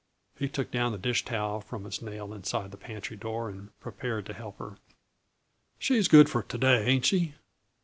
He 0.35 0.49
took 0.49 0.71
down 0.71 0.91
the 0.93 0.97
dish 0.97 1.23
towel 1.23 1.61
from 1.61 1.85
its 1.85 2.01
nail 2.01 2.33
inside 2.33 2.71
the 2.71 2.75
pantry 2.77 3.15
door 3.15 3.49
and 3.49 3.69
prepared 3.79 4.25
to 4.25 4.33
help 4.33 4.57
her. 4.57 4.79
"She's 5.77 6.07
good 6.07 6.27
for 6.27 6.41
to 6.41 6.57
day, 6.57 6.85
ain't 6.87 7.05
she?" 7.05 7.35